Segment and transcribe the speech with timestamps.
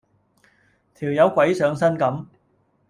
[0.95, 2.25] 條友鬼上身咁